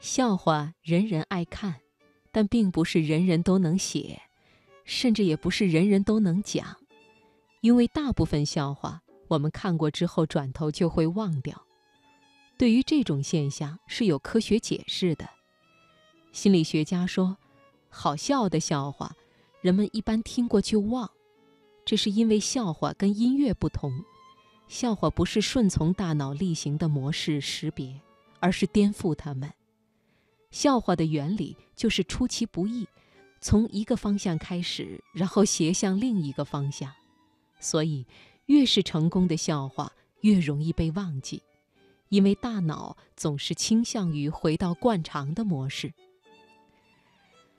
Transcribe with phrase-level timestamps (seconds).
[0.00, 1.80] 笑话人人爱看，
[2.30, 4.22] 但并不是人人都能写，
[4.84, 6.76] 甚至也不是人人都能讲，
[7.60, 11.60] 因为大部分笑话我们看过之后转头就会忘掉。
[12.56, 15.28] 对于这种现象是有科学解释的。
[16.32, 17.36] 心理学家说，
[17.88, 19.14] 好笑的笑话，
[19.60, 21.10] 人们一般听过就忘，
[21.84, 23.92] 这是因为笑话跟音乐不同，
[24.68, 28.00] 笑话不是顺从大脑例行的模式识别，
[28.40, 29.52] 而是颠覆它们。
[30.50, 32.86] 笑话的原理就是出其不意，
[33.40, 36.92] 从一个方向开始，然后斜向另一个方向。
[37.60, 38.06] 所以，
[38.46, 41.42] 越是成功的笑话，越容易被忘记，
[42.08, 45.92] 因为大脑总是倾向于回到惯常的模式。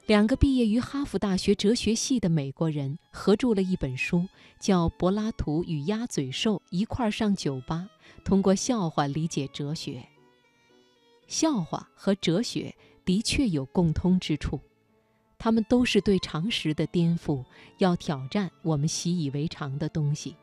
[0.08, 4.28] 两个毕业于哈佛大学哲学系的美国人合著了一本书，
[4.60, 7.88] 叫《柏拉图与鸭嘴兽一块上酒吧》，
[8.24, 10.04] 通过笑话理解哲学。
[11.28, 12.76] 笑话和哲学
[13.10, 14.60] 的确有共通之处，
[15.40, 17.44] 他们都是对常识的颠覆，
[17.80, 20.36] 要挑战我们习以为常的东西。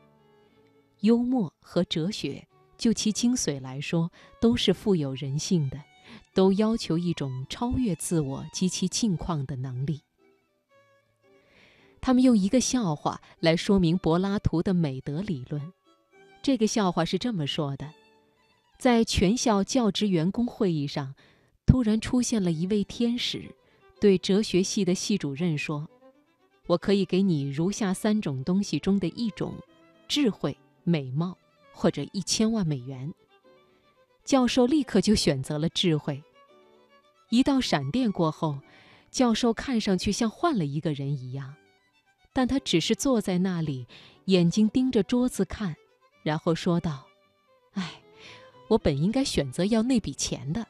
[0.99, 2.45] 幽默和哲学，
[2.77, 5.81] 就其精髓来说，都是富有人性的，
[6.33, 10.01] 都要求一种超越自我及其境况的能力。
[12.01, 15.71] 他们用一个笑话来说明柏拉图的美德理论。
[16.43, 17.93] 这个笑话是这么说的。
[18.77, 21.15] 在全校教职员工会议上，
[21.67, 23.53] 突然出现了一位天使，
[23.99, 25.87] 对哲学系的系主任说
[26.65, 29.53] ：“我可以给你如下三种东西中的一种：
[30.07, 31.37] 智慧、美貌，
[31.73, 33.13] 或者一千万美元。”
[34.23, 36.23] 教授立刻就选择了智慧。
[37.29, 38.57] 一道闪电过后，
[39.11, 41.53] 教授看上去像换了一个人一样，
[42.33, 43.85] 但他只是坐在那里，
[44.25, 45.75] 眼睛盯着桌子看，
[46.23, 47.05] 然后说道
[47.75, 48.01] ：“哎。”
[48.69, 50.67] 我本应该选择要那笔钱的。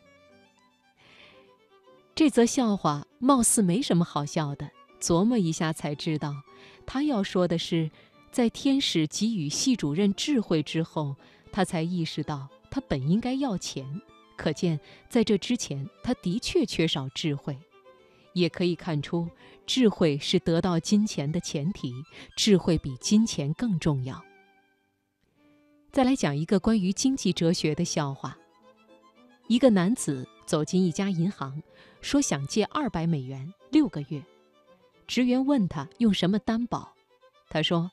[2.17, 6.33] 这则笑话貌似没什么好笑的，琢磨一下才知道，
[6.83, 7.91] 他要说的是，
[8.31, 11.15] 在天使给予系主任智慧之后，
[11.51, 14.01] 他才意识到他本应该要钱。
[14.35, 17.55] 可见，在这之前，他的确缺少智慧。
[18.33, 19.29] 也可以看出，
[19.67, 21.93] 智慧是得到金钱的前提，
[22.35, 24.19] 智慧比金钱更重要。
[25.91, 28.35] 再来讲一个关于经济哲学的笑话。
[29.47, 31.61] 一个男子走进一家银行，
[32.01, 34.23] 说想借二百美元六个月。
[35.05, 36.91] 职员问他用什么担保，
[37.49, 37.91] 他说：“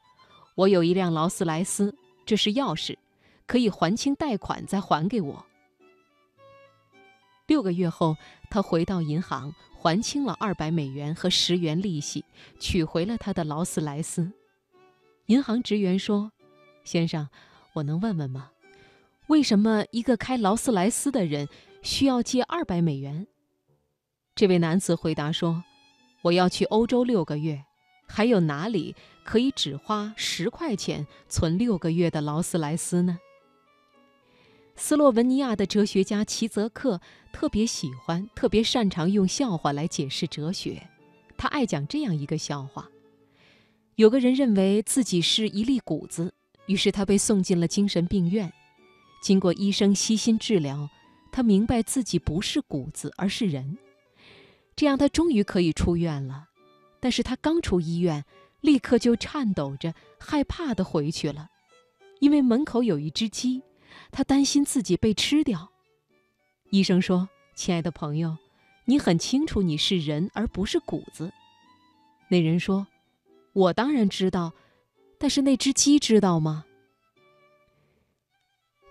[0.57, 1.95] 我有一辆劳斯莱斯，
[2.25, 2.97] 这是钥匙，
[3.47, 5.45] 可以还清贷款再还给我。”
[7.47, 8.17] 六个月后，
[8.49, 12.25] 他回到银行，还清了二百美元和十元利息，
[12.59, 14.33] 取回了他的劳斯莱斯。
[15.27, 16.33] 银行职员说
[16.85, 17.29] ：“先生。”
[17.75, 18.53] 我能问问吗？
[19.27, 21.49] 为什么一个开劳斯莱斯的人
[21.85, 23.27] 需要借二百美元？
[24.35, 25.63] 这位男子回答说
[26.25, 27.63] ：“我要去欧洲六个月，
[28.09, 33.19] 还有哪里可以只花十块钱存六个月的劳斯莱斯呢？”
[34.77, 37.03] 斯洛文尼亚的哲学家齐泽克
[37.35, 40.89] 特别喜欢、特别擅长用笑话来解释哲学。
[41.37, 42.89] 他爱讲这样一个笑话：
[43.97, 46.33] 有个人认为自己是一粒谷子。
[46.67, 48.51] 于是他被送进了精神病院，
[49.23, 50.89] 经过医生悉心治疗，
[51.35, 53.77] 他明白自己不是谷子，而是人。
[54.77, 56.49] 这样他终于可以出院了。
[57.01, 58.25] 但是他刚出医院，
[58.61, 61.51] 立刻就颤抖着、害怕地回去了，
[62.21, 63.61] 因为门口有一只鸡，
[64.13, 65.73] 他担心自己被吃掉。
[66.71, 68.37] 医生说：“亲爱的朋友，
[68.85, 71.33] 你很清楚你是人而不是谷子。”
[72.31, 72.87] 那人说
[73.53, 74.53] ：“我当然知道。”
[75.19, 76.65] 但是那只鸡知道吗？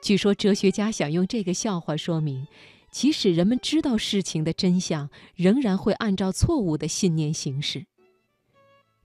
[0.03, 2.45] 据说哲学家想用这个笑话说明，
[2.91, 7.85] 即使人们知道事情的真相，仍然会按照错误的信念行事。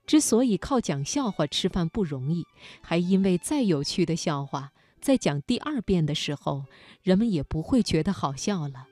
[0.05, 2.45] 之所以靠讲笑话吃饭不容易，
[2.81, 6.65] 还因为再有趣的笑话，在讲第二遍的时候，
[7.01, 8.87] 人们也不会觉得好笑了。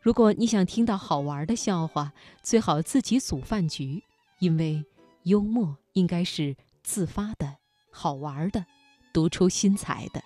[0.00, 2.12] 如果你想听到好玩的笑话，
[2.44, 4.04] 最好自己组饭局，
[4.38, 4.84] 因为
[5.24, 6.54] 幽默应该是。
[6.84, 7.56] 自发的、
[7.90, 8.64] 好玩的、
[9.12, 10.22] 独出心裁的。